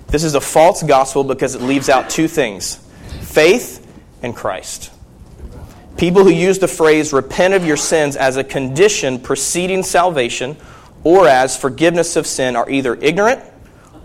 [0.09, 2.77] This is a false gospel because it leaves out two things
[3.23, 3.87] faith
[4.23, 4.91] and Christ.
[5.97, 10.57] People who use the phrase repent of your sins as a condition preceding salvation
[11.05, 13.43] or as forgiveness of sin are either ignorant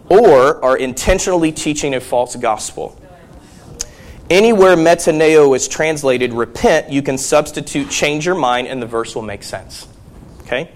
[0.09, 2.99] or are intentionally teaching a false gospel.
[4.29, 9.21] Anywhere metanoeo is translated repent, you can substitute change your mind and the verse will
[9.21, 9.87] make sense.
[10.41, 10.71] Okay?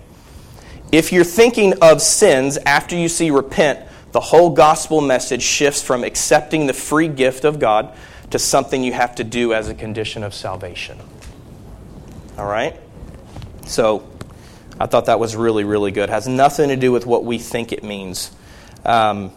[0.91, 6.03] If you're thinking of sins after you see repent, the whole gospel message shifts from
[6.03, 7.93] accepting the free gift of God
[8.31, 10.97] to something you have to do as a condition of salvation.
[12.37, 12.79] All right?
[13.67, 14.07] So,
[14.79, 16.09] I thought that was really, really good.
[16.09, 18.31] It has nothing to do with what we think it means.
[18.85, 19.31] Um,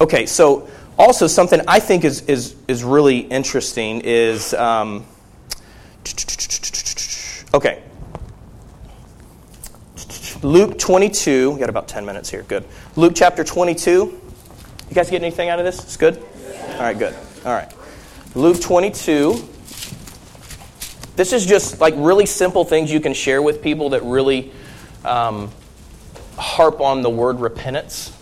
[0.00, 4.52] okay, so also something I think is, is, is really interesting is.
[4.52, 5.06] Um,
[7.54, 7.82] okay.
[10.42, 11.50] Luke 22.
[11.50, 12.42] We got about 10 minutes here.
[12.42, 12.64] Good.
[12.96, 13.90] Luke chapter 22.
[13.90, 15.78] You guys get anything out of this?
[15.80, 16.16] It's good?
[16.72, 17.14] All right, good.
[17.44, 17.70] All right.
[18.34, 19.46] Luke 22.
[21.16, 24.50] This is just like really simple things you can share with people that really
[25.04, 25.50] um,
[26.38, 28.16] harp on the word repentance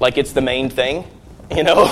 [0.00, 1.04] like it's the main thing.
[1.50, 1.90] You know,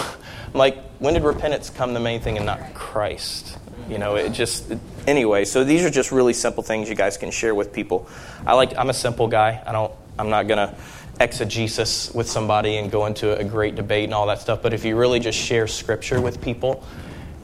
[0.53, 3.57] like when did repentance come the main thing and not Christ?
[3.89, 4.73] You know, it just
[5.07, 5.45] anyway.
[5.45, 8.09] So these are just really simple things you guys can share with people.
[8.47, 8.77] I like.
[8.77, 9.63] I'm a simple guy.
[9.67, 9.93] I don't.
[10.19, 10.75] I'm not gonna
[11.21, 14.63] exegesis with somebody and go into a great debate and all that stuff.
[14.63, 16.85] But if you really just share Scripture with people,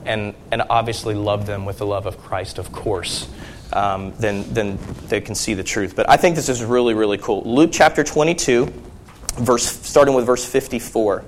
[0.05, 3.29] and and obviously love them with the love of Christ, of course.
[3.73, 4.79] Um, then, then
[5.09, 5.97] they can see the truth.
[5.97, 7.43] But I think this is really, really cool.
[7.45, 8.71] Luke chapter 22,
[9.39, 11.25] verse, starting with verse 54.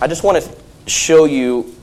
[0.00, 0.50] I just want to
[0.86, 1.74] show you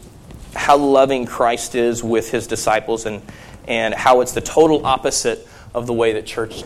[0.54, 3.22] how loving Christ is with his disciples and,
[3.68, 6.64] and how it's the total opposite of the way that church,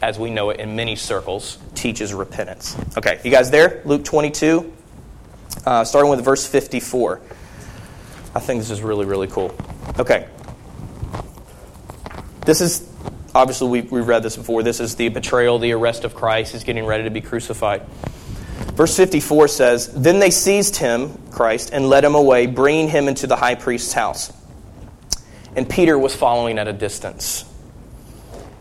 [0.00, 2.76] as we know it in many circles, teaches repentance.
[2.96, 3.82] Okay, you guys there?
[3.84, 4.72] Luke 22,
[5.66, 7.20] uh, starting with verse 54.
[8.34, 9.54] I think this is really, really cool.
[9.98, 10.28] Okay.
[12.46, 12.88] This is
[13.34, 14.62] obviously we, we've read this before.
[14.62, 16.52] This is the betrayal, the arrest of Christ.
[16.52, 17.82] He's getting ready to be crucified.
[18.80, 23.26] Verse 54 says, Then they seized him, Christ, and led him away, bringing him into
[23.26, 24.32] the high priest's house.
[25.54, 27.44] And Peter was following at a distance.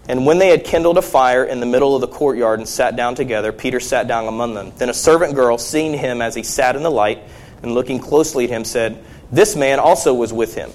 [0.09, 2.97] And when they had kindled a fire in the middle of the courtyard and sat
[2.97, 4.73] down together, Peter sat down among them.
[4.75, 7.23] Then a servant girl, seeing him as he sat in the light
[7.63, 9.01] and looking closely at him, said,
[9.31, 10.69] This man also was with him.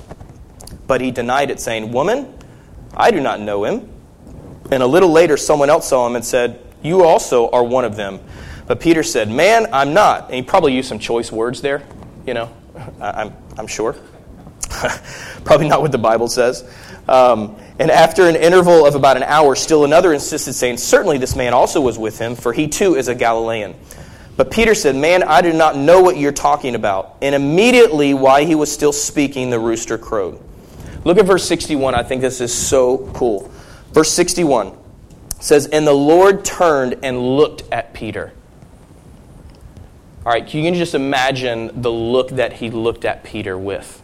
[0.87, 2.33] But he denied it, saying, Woman,
[2.97, 3.93] I do not know him.
[4.73, 7.95] And a little later, someone else saw him and said, You also are one of
[7.95, 8.21] them.
[8.67, 10.27] But Peter said, Man, I'm not.
[10.27, 11.87] And he probably used some choice words there,
[12.27, 12.55] you know,
[13.01, 13.97] I'm, I'm sure.
[15.45, 16.69] probably not what the Bible says.
[17.09, 21.37] Um, and after an interval of about an hour, still another insisted, saying, Certainly this
[21.37, 23.75] man also was with him, for he too is a Galilean.
[24.37, 27.17] But Peter said, Man, I do not know what you're talking about.
[27.23, 30.41] And immediately, while he was still speaking, the rooster crowed.
[31.05, 31.95] Look at verse 61.
[31.95, 33.51] I think this is so cool.
[33.93, 34.77] Verse 61
[35.39, 38.33] says, And the Lord turned and looked at Peter.
[40.27, 44.01] All right, can you just imagine the look that he looked at Peter with,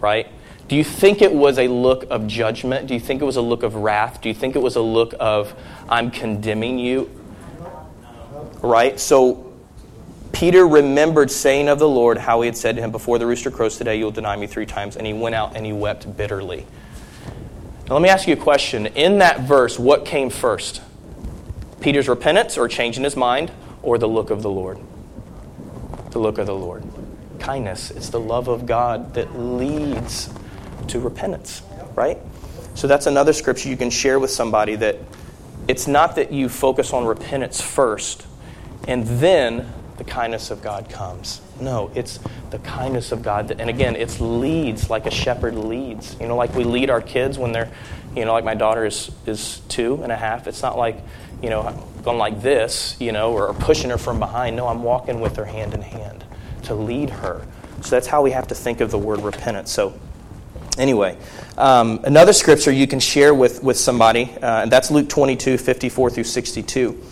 [0.00, 0.26] right?
[0.66, 2.86] Do you think it was a look of judgment?
[2.86, 4.22] Do you think it was a look of wrath?
[4.22, 5.54] Do you think it was a look of,
[5.88, 7.10] I'm condemning you?
[8.62, 8.98] Right?
[8.98, 9.52] So
[10.32, 13.50] Peter remembered saying of the Lord how he had said to him, Before the rooster
[13.50, 14.96] crows today, you'll deny me three times.
[14.96, 16.66] And he went out and he wept bitterly.
[17.88, 18.86] Now, let me ask you a question.
[18.86, 20.82] In that verse, what came first?
[21.80, 23.50] Peter's repentance or changing his mind,
[23.82, 24.78] or the look of the Lord?
[26.10, 26.84] The look of the Lord.
[27.38, 27.90] Kindness.
[27.90, 30.30] It's the love of God that leads
[30.88, 31.62] to repentance,
[31.94, 32.18] right?
[32.74, 34.96] So that's another scripture you can share with somebody that
[35.66, 38.26] it's not that you focus on repentance first
[38.86, 41.40] and then the kindness of God comes.
[41.60, 43.48] No, it's the kindness of God.
[43.48, 46.16] That, and again, it's leads like a shepherd leads.
[46.20, 47.70] You know, like we lead our kids when they're,
[48.14, 50.46] you know, like my daughter is, is two and a half.
[50.46, 51.02] It's not like,
[51.42, 51.72] you know,
[52.02, 54.56] going like this, you know, or pushing her from behind.
[54.56, 56.24] No, I'm walking with her hand in hand
[56.64, 57.46] to lead her.
[57.82, 59.70] So that's how we have to think of the word repentance.
[59.70, 59.98] So,
[60.78, 61.16] anyway,
[61.56, 66.10] um, another scripture you can share with, with somebody, uh, and that's Luke 22, 54
[66.10, 67.02] through 62.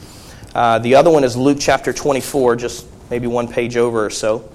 [0.54, 4.50] Uh, the other one is Luke chapter 24, just maybe one page over or so.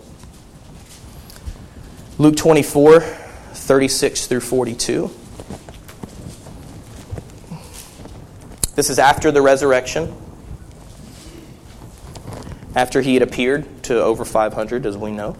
[2.17, 5.09] Luke 24, 36 through 42.
[8.81, 10.11] This is after the resurrection,
[12.75, 15.37] after he had appeared to over 500, as we know.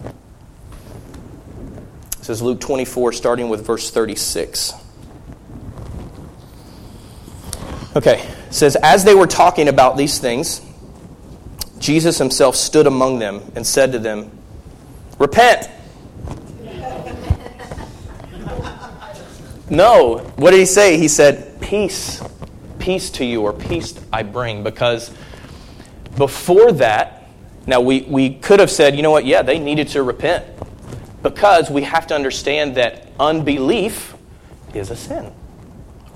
[2.18, 4.74] This is Luke 24, starting with verse 36.
[7.96, 10.60] Okay, it says, As they were talking about these things,
[11.80, 14.30] Jesus himself stood among them and said to them,
[15.18, 15.68] Repent.
[19.68, 20.96] no, what did he say?
[20.96, 22.22] He said, Peace.
[22.82, 24.64] Peace to you, or peace I bring.
[24.64, 25.12] Because
[26.16, 27.28] before that,
[27.64, 30.44] now we, we could have said, you know what, yeah, they needed to repent.
[31.22, 34.16] Because we have to understand that unbelief
[34.74, 35.32] is a sin,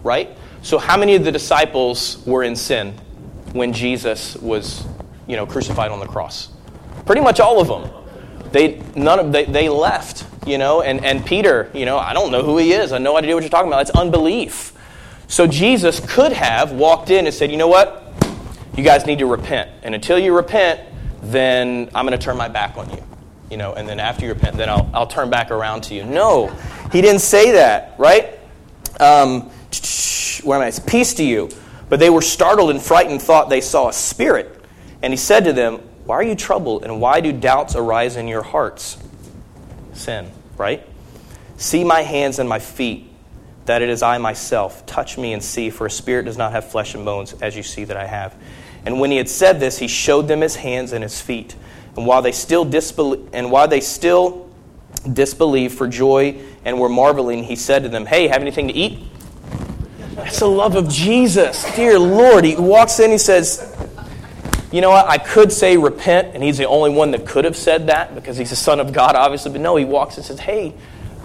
[0.03, 0.37] right?
[0.63, 2.93] So, how many of the disciples were in sin
[3.53, 4.85] when Jesus was,
[5.29, 6.49] you know, crucified on the cross?
[7.05, 7.89] Pretty much all of them.
[8.51, 12.33] They none of they, they left, you know, and, and Peter, you know, I don't
[12.33, 12.91] know who he is.
[12.91, 13.87] I have no idea what you're talking about.
[13.87, 14.73] That's unbelief.
[15.29, 18.13] So Jesus could have walked in and said, you know what?
[18.77, 19.71] You guys need to repent.
[19.83, 20.81] And until you repent,
[21.23, 23.03] then I'm going to turn my back on you.
[23.51, 26.05] You know, and then after you repent, then I'll, I'll turn back around to you.
[26.05, 26.49] No,
[26.93, 28.39] he didn't say that, right?
[29.01, 29.43] Um,
[30.43, 30.73] where am I?
[30.87, 31.49] Peace to you.
[31.89, 34.65] But they were startled and frightened, thought they saw a spirit.
[35.03, 38.27] And he said to them, Why are you troubled, and why do doubts arise in
[38.27, 38.99] your hearts?
[39.93, 40.87] Sin, right?
[41.57, 43.09] See my hands and my feet,
[43.67, 44.87] that it is I myself.
[44.87, 47.63] Touch me and see, for a spirit does not have flesh and bones, as you
[47.63, 48.35] see that I have.
[48.85, 51.57] And when he had said this, he showed them his hands and his feet.
[51.97, 54.49] And while they still disbelieve, and while they still
[55.13, 59.01] disbelieved for joy and were marveling, he said to them, Hey, have anything to eat?
[60.15, 61.65] That's the love of Jesus.
[61.75, 62.45] Dear Lord.
[62.45, 63.75] He walks in, he says,
[64.71, 65.07] You know what?
[65.07, 68.37] I could say repent, and he's the only one that could have said that because
[68.37, 69.51] he's the Son of God, obviously.
[69.51, 70.75] But no, he walks and says, Hey,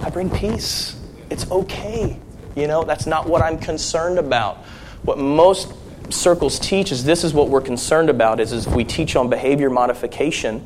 [0.02, 1.00] I bring peace.
[1.30, 2.20] It's okay.
[2.56, 4.58] You know, that's not what I'm concerned about.
[5.04, 5.74] What most
[6.10, 9.30] circles teach is this is what we're concerned about is, is if we teach on
[9.30, 10.66] behavior modification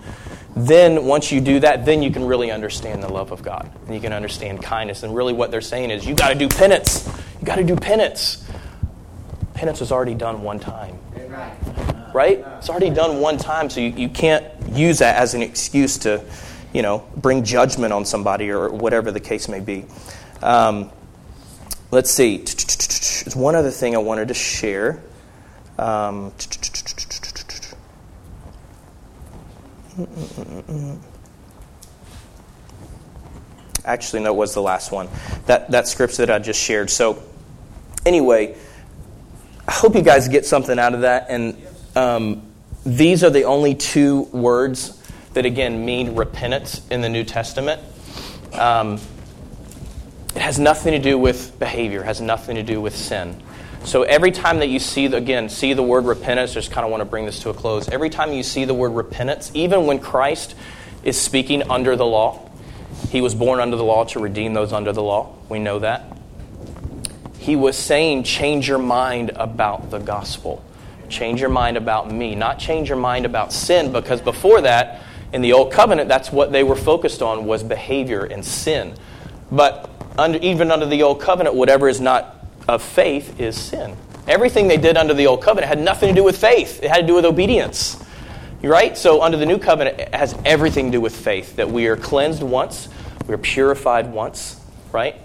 [0.55, 3.69] then once you do that, then you can really understand the love of God.
[3.85, 5.03] And you can understand kindness.
[5.03, 7.05] And really what they're saying is you got to do penance.
[7.41, 8.49] You got to do penance.
[9.53, 10.97] Penance was already done one time.
[12.13, 12.45] Right?
[12.57, 16.23] It's already done one time, so you, you can't use that as an excuse to,
[16.73, 19.85] you know, bring judgment on somebody or whatever the case may be.
[20.41, 20.89] Um,
[21.91, 22.37] let's see.
[22.37, 25.01] There's one other thing I wanted to share.
[25.77, 26.31] Um,
[33.85, 35.07] Actually, no, it was the last one.
[35.45, 36.89] That, that scripture that I just shared.
[36.89, 37.21] So,
[38.05, 38.57] anyway,
[39.67, 41.27] I hope you guys get something out of that.
[41.29, 41.61] And
[41.95, 42.41] um,
[42.85, 45.01] these are the only two words
[45.33, 47.81] that, again, mean repentance in the New Testament.
[48.53, 48.99] Um,
[50.45, 53.35] has nothing to do with behavior, has nothing to do with sin.
[53.83, 56.91] So every time that you see, the, again, see the word repentance, just kind of
[56.91, 57.89] want to bring this to a close.
[57.89, 60.53] Every time you see the word repentance, even when Christ
[61.03, 62.47] is speaking under the law,
[63.09, 65.33] he was born under the law to redeem those under the law.
[65.49, 66.15] We know that.
[67.39, 70.63] He was saying, change your mind about the gospel.
[71.09, 72.35] Change your mind about me.
[72.35, 75.01] Not change your mind about sin, because before that,
[75.33, 78.93] in the old covenant, that's what they were focused on was behavior and sin.
[79.51, 82.35] But under, even under the old covenant, whatever is not
[82.67, 83.95] of faith is sin.
[84.27, 87.01] Everything they did under the old covenant had nothing to do with faith, it had
[87.01, 88.01] to do with obedience.
[88.61, 88.97] Right?
[88.97, 91.95] So, under the new covenant, it has everything to do with faith that we are
[91.95, 92.89] cleansed once,
[93.27, 94.59] we are purified once,
[94.91, 95.15] right?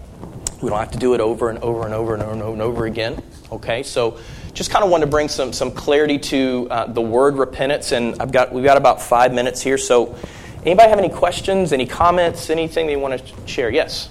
[0.60, 2.52] We don't have to do it over and over and over and over and over,
[2.52, 3.22] and over again.
[3.50, 3.82] Okay?
[3.82, 4.18] So,
[4.52, 8.20] just kind of want to bring some, some clarity to uh, the word repentance, and
[8.20, 9.78] I've got, we've got about five minutes here.
[9.78, 10.16] So,
[10.66, 13.70] anybody have any questions, any comments, anything they want to share?
[13.70, 14.10] Yes?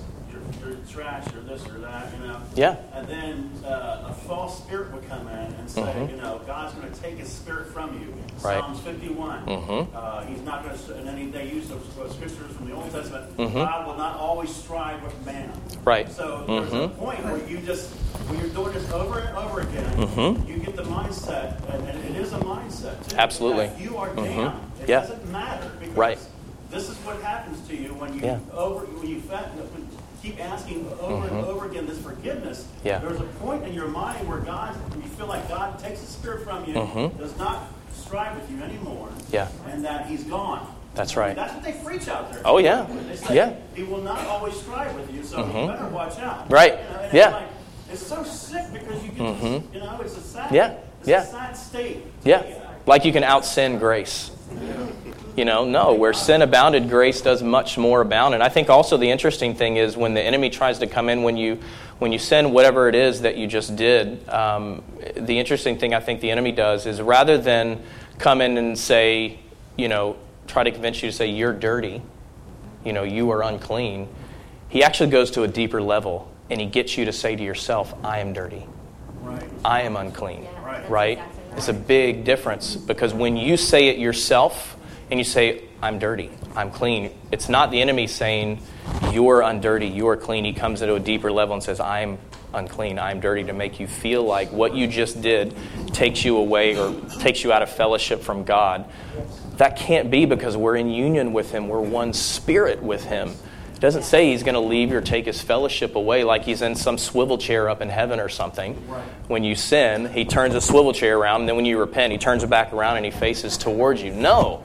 [0.91, 2.41] trash or this or that, you know.
[2.55, 2.77] Yeah.
[2.93, 6.15] And then uh, a false spirit would come in and say, mm-hmm.
[6.15, 8.13] you know, God's going to take His spirit from you.
[8.41, 8.59] Right.
[8.59, 9.45] Psalms 51.
[9.45, 9.95] Mm-hmm.
[9.95, 10.95] Uh, he's not going to.
[10.95, 13.37] And then they use those, those scriptures from the Old Testament.
[13.37, 13.57] Mm-hmm.
[13.57, 15.51] God will not always strive with man.
[15.83, 16.11] Right.
[16.11, 16.99] So there's a mm-hmm.
[16.99, 17.89] point where you just
[18.29, 20.47] when you're doing this over and over again, mm-hmm.
[20.47, 23.09] you get the mindset, and, and, it is a mindset.
[23.09, 23.71] Too, Absolutely.
[23.81, 24.59] you are damned.
[24.81, 25.01] It yeah.
[25.01, 26.19] doesn't matter because right
[26.71, 28.39] this is what happens to you when you yeah.
[28.53, 29.90] over when you when
[30.21, 31.35] keep asking over mm-hmm.
[31.35, 32.67] and over again this forgiveness.
[32.83, 32.99] Yeah.
[32.99, 36.43] There's a point in your mind where God, you feel like God takes the spirit
[36.43, 37.17] from you, mm-hmm.
[37.17, 39.49] does not strive with you anymore, yeah.
[39.67, 40.75] and that He's gone.
[40.93, 41.35] That's right.
[41.35, 42.41] That's what they preach out there.
[42.43, 42.85] Oh yeah.
[43.15, 43.55] Say, yeah.
[43.75, 45.57] He will not always strive with you, so mm-hmm.
[45.57, 46.51] you better watch out.
[46.51, 46.73] Right.
[46.73, 47.25] You know, yeah.
[47.27, 47.49] It's, like,
[47.91, 49.73] it's, so sick because you can, mm-hmm.
[49.73, 50.77] you know, it's a sad, yeah.
[50.99, 51.23] It's yeah.
[51.23, 52.03] a sad state.
[52.23, 52.43] Yeah.
[52.85, 54.31] Like you can out sin grace.
[55.35, 58.33] You know, no, where sin abounded, grace does much more abound.
[58.33, 61.23] And I think also the interesting thing is when the enemy tries to come in
[61.23, 61.59] when you
[61.99, 64.27] when you sin whatever it is that you just did.
[64.27, 64.83] Um,
[65.15, 67.83] the interesting thing I think the enemy does is rather than
[68.17, 69.39] come in and say,
[69.77, 70.17] you know,
[70.47, 72.01] try to convince you to say you're dirty,
[72.83, 74.09] you know, you are unclean.
[74.67, 77.93] He actually goes to a deeper level and he gets you to say to yourself,
[78.03, 78.65] I am dirty.
[79.21, 79.49] Right.
[79.63, 80.43] I am unclean.
[80.43, 80.77] Yeah, right?
[80.77, 81.19] exactly right.
[81.55, 84.75] It's a big difference because when you say it yourself
[85.11, 88.61] and you say, I'm dirty, I'm clean, it's not the enemy saying,
[89.11, 90.45] You're undirty, you're clean.
[90.45, 92.17] He comes into a deeper level and says, I'm
[92.53, 95.55] unclean, I'm dirty, to make you feel like what you just did
[95.87, 98.85] takes you away or takes you out of fellowship from God.
[99.57, 103.31] That can't be because we're in union with Him, we're one spirit with Him.
[103.75, 106.75] It doesn't say he's going to leave or take his fellowship away like he's in
[106.75, 108.75] some swivel chair up in heaven or something.
[109.27, 112.19] When you sin, he turns a swivel chair around, and then when you repent, he
[112.19, 114.11] turns it back around and he faces towards you.
[114.13, 114.63] No,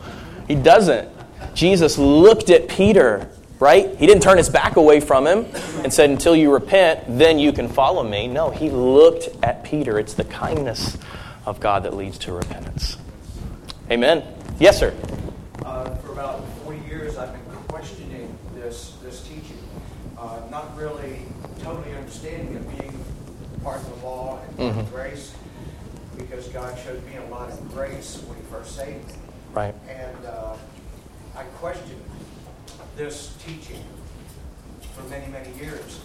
[0.49, 1.09] he doesn't.
[1.55, 3.29] Jesus looked at Peter,
[3.59, 3.97] right?
[3.97, 5.47] He didn't turn his back away from him
[5.83, 8.29] and said, Until you repent, then you can follow me.
[8.29, 9.99] No, he looked at Peter.
[9.99, 10.99] It's the kindness
[11.45, 12.97] of God that leads to repentance.
[13.91, 14.25] Amen.
[14.59, 14.95] Yes, sir.
[15.65, 19.59] Uh, for about 40 years, I've been questioning this this teaching,
[20.19, 21.23] uh, not really
[21.63, 23.05] totally understanding it being
[23.63, 25.35] part of the law and part of grace,
[26.17, 29.15] because God showed me a lot of grace when He first saved me,
[29.57, 29.75] Right.
[29.89, 30.55] and uh,
[31.35, 32.03] I questioned
[32.95, 33.83] this teaching
[34.95, 35.99] for many many years,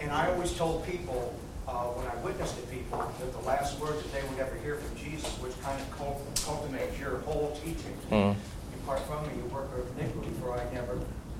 [0.00, 1.34] and I always told people.
[1.68, 4.76] Uh, when I witnessed to people, that the last word that they would ever hear
[4.76, 8.36] from Jesus, which kind of cult- culminates your whole teaching, Mm.
[8.70, 10.94] Depart from me, you worker of iniquity, for I never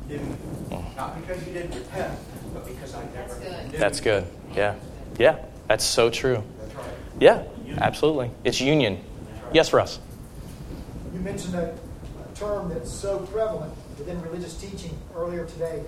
[0.09, 0.85] knew you.
[0.97, 2.19] Not because you didn't repent,
[2.53, 3.73] but because I never That's good.
[3.73, 4.27] knew That's good.
[4.57, 4.75] Yeah.
[5.17, 5.37] Yeah.
[5.69, 6.43] That's so true.
[6.59, 6.85] That's right.
[7.21, 7.45] Yeah,
[7.79, 8.33] absolutely.
[8.43, 8.99] It's union.
[9.53, 10.01] Yes, Russ.
[11.17, 15.83] You mentioned a, a term that's so prevalent within religious teaching earlier today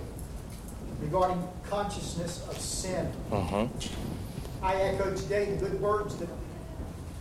[1.01, 3.05] regarding consciousness of sin.
[3.29, 3.65] hmm
[4.63, 6.29] I echo today the good words that,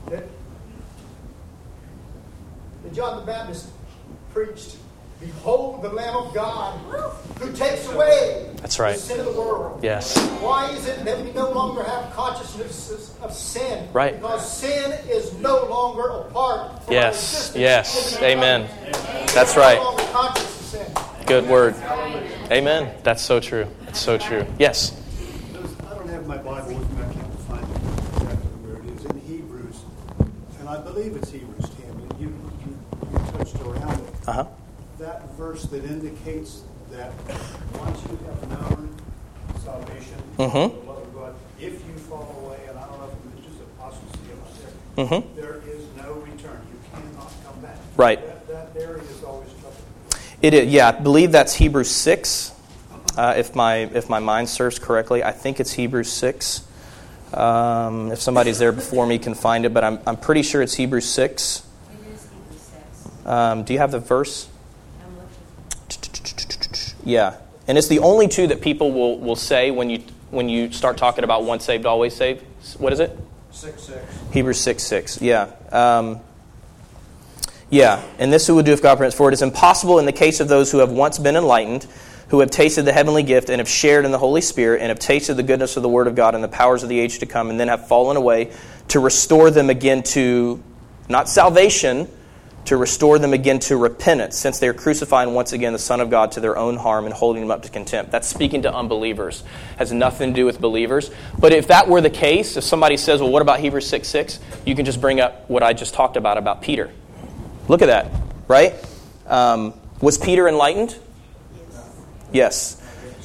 [0.07, 0.25] that,
[2.83, 3.69] that John the Baptist
[4.33, 4.79] preached.
[5.21, 6.79] Behold the Lamb of God
[7.41, 8.95] who takes away That's right.
[8.95, 9.81] the sin of the world.
[9.83, 10.17] Yes.
[10.41, 13.89] Why is it that we no longer have consciousness of sin?
[13.93, 14.15] Right.
[14.21, 17.17] Because sin is no longer a part of our Yes.
[17.55, 17.57] existence.
[17.61, 18.15] Yes.
[18.15, 18.69] in the Amen.
[19.35, 19.79] That's right.
[19.79, 20.87] No longer conscious of sin.
[21.27, 21.75] Good word.
[22.51, 22.95] Amen.
[23.03, 23.67] That's so true.
[23.87, 24.47] That's so true.
[24.59, 24.95] Yes.
[25.91, 27.03] I don't have my Bible with me.
[27.03, 27.77] I can't find it
[28.23, 29.05] exactly where it is.
[29.05, 29.81] In Hebrews,
[30.61, 32.05] and I believe it's Hebrews, Tammy.
[32.21, 32.29] You,
[32.65, 32.79] you,
[33.13, 34.15] you touched around it.
[34.27, 34.47] Uh huh.
[34.99, 37.13] That verse that indicates that
[37.79, 38.89] once you have known
[39.65, 40.51] salvation, Mhm.
[40.51, 43.61] the love of God, if you fall away, and I don't know if it's just
[43.61, 44.49] apostasy up
[44.97, 45.25] there, Mhm.
[45.37, 46.59] there is no return.
[46.73, 47.77] You cannot come back.
[47.97, 48.49] Right.
[48.49, 49.77] That, that area is always trouble.
[50.43, 50.67] It is.
[50.73, 52.51] Yeah, I believe that's Hebrews six.
[53.17, 56.63] Uh, if my if my mind serves correctly, I think it's Hebrews six.
[57.33, 60.75] Um, if somebody's there before me can find it, but I'm I'm pretty sure it's
[60.75, 61.63] Hebrews six.
[61.93, 62.63] It is Hebrews
[63.23, 63.27] 6.
[63.27, 64.48] Um, do you have the verse?
[67.05, 70.71] Yeah, and it's the only two that people will, will say when you when you
[70.73, 72.45] start talking about once saved, always saved.
[72.79, 73.19] What is it?
[73.51, 74.19] Six six.
[74.33, 75.23] Hebrews six six.
[75.23, 75.51] Yeah.
[75.73, 76.21] Um,
[77.71, 79.17] yeah, and this who will do if God permits.
[79.17, 81.87] For it is impossible in the case of those who have once been enlightened,
[82.29, 84.99] who have tasted the heavenly gift and have shared in the Holy Spirit and have
[84.99, 87.27] tasted the goodness of the Word of God and the powers of the age to
[87.27, 88.53] come, and then have fallen away,
[88.89, 90.63] to restore them again to
[91.11, 92.09] not salvation,
[92.69, 96.11] to restore them again to repentance, since they are crucifying once again the Son of
[96.11, 98.13] God to their own harm and holding him up to contempt.
[98.13, 99.43] That's speaking to unbelievers.
[99.79, 101.11] Has nothing to do with believers.
[101.39, 104.39] But if that were the case, if somebody says, well, what about Hebrews 6 6?
[104.67, 106.91] You can just bring up what I just talked about about Peter.
[107.69, 108.11] Look at that,
[108.49, 108.75] right?
[109.27, 110.95] Um, was Peter enlightened?
[112.33, 112.83] Yes.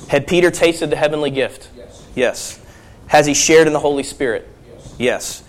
[0.07, 1.69] Had Peter tasted the heavenly gift?
[1.75, 2.07] Yes.
[2.15, 2.65] Yes.
[3.07, 4.47] Has he shared in the Holy Spirit?
[4.97, 5.43] Yes.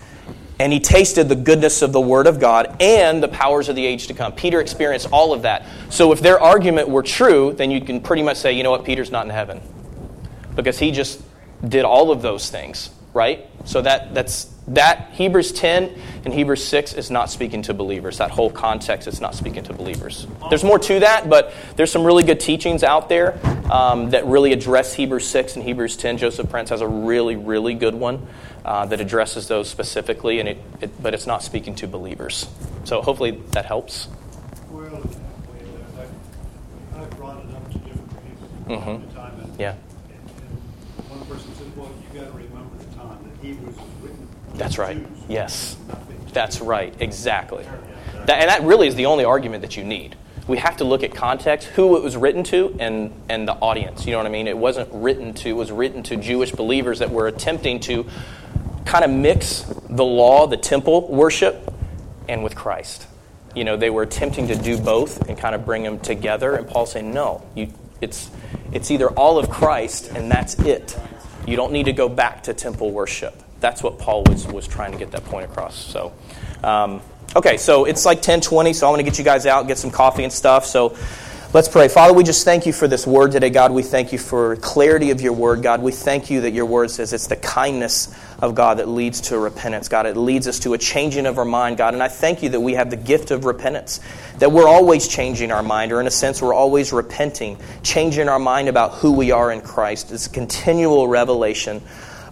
[0.59, 3.85] And he tasted the goodness of the Word of God and the powers of the
[3.85, 4.31] age to come.
[4.31, 5.65] Peter experienced all of that.
[5.89, 8.85] So if their argument were true, then you can pretty much say, you know what,
[8.85, 9.61] Peter's not in heaven.
[10.55, 11.21] Because he just
[11.67, 13.49] did all of those things, right?
[13.65, 15.93] So that that's that Hebrews 10
[16.25, 18.17] and Hebrews 6 is not speaking to believers.
[18.17, 20.25] That whole context is not speaking to believers.
[20.49, 23.37] There's more to that, but there's some really good teachings out there
[23.71, 26.17] um, that really address Hebrews 6 and Hebrews 10.
[26.17, 28.25] Joseph Prince has a really, really good one
[28.63, 32.47] uh, that addresses those specifically, and it, it, but it's not speaking to believers.
[32.85, 34.07] So hopefully that helps.
[34.71, 36.09] Well, in that way,
[36.95, 38.95] I, I brought it up to different people Mhm.
[39.03, 39.39] at the time.
[39.41, 39.75] And, Yeah.
[40.09, 40.19] And,
[40.99, 44.14] and one person said, well, you got to remember the time that Hebrews was written.
[44.57, 44.97] That's right.
[45.29, 45.77] Yes.
[46.33, 46.93] That's right.
[46.99, 47.65] Exactly.
[48.25, 50.15] That, and that really is the only argument that you need.
[50.47, 54.05] we have to look at context, who it was written to, and, and the audience.
[54.05, 54.47] You know what I mean?
[54.47, 58.05] It wasn't written to, it was written to Jewish believers that were attempting to
[58.85, 61.73] kind of mix the law, the temple worship,
[62.29, 63.07] and with Christ.
[63.55, 66.55] You know, they were attempting to do both and kind of bring them together.
[66.55, 68.29] And Paul's saying, no, you, it's,
[68.71, 70.97] it's either all of Christ and that's it.
[71.47, 73.41] You don't need to go back to temple worship.
[73.65, 75.75] That's what Paul was, was trying to get that point across.
[75.75, 76.13] So,
[76.63, 77.01] um,
[77.35, 79.89] okay, so it's like 1020, so I'm going to get you guys out, get some
[79.89, 80.67] coffee and stuff.
[80.67, 80.95] So
[81.51, 81.87] let's pray.
[81.87, 83.71] Father, we just thank you for this word today, God.
[83.71, 85.81] We thank you for clarity of your word, God.
[85.81, 89.39] We thank you that your word says it's the kindness of God that leads to
[89.39, 90.05] repentance, God.
[90.05, 91.95] It leads us to a changing of our mind, God.
[91.95, 93.99] And I thank you that we have the gift of repentance,
[94.37, 98.37] that we're always changing our mind, or in a sense, we're always repenting, changing our
[98.37, 100.11] mind about who we are in Christ.
[100.11, 101.81] It's a continual revelation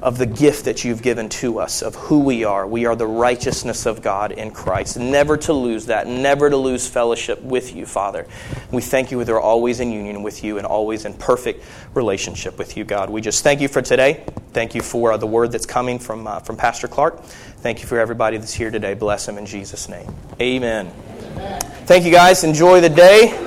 [0.03, 2.67] of the gift that you've given to us, of who we are.
[2.67, 4.99] We are the righteousness of God in Christ.
[4.99, 8.27] Never to lose that, never to lose fellowship with you, Father.
[8.69, 12.57] We thank you that we're always in union with you and always in perfect relationship
[12.57, 13.09] with you, God.
[13.09, 14.25] We just thank you for today.
[14.51, 17.23] Thank you for uh, the word that's coming from, uh, from Pastor Clark.
[17.23, 18.95] Thank you for everybody that's here today.
[18.95, 20.13] Bless him in Jesus' name.
[20.41, 20.91] Amen.
[21.31, 21.61] Amen.
[21.85, 22.43] Thank you, guys.
[22.43, 23.39] Enjoy the day.